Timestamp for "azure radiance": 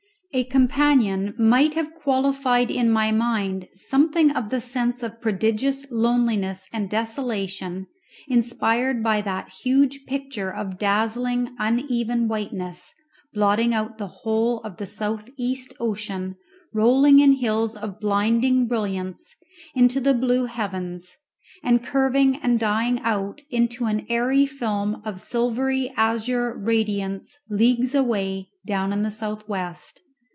25.97-27.37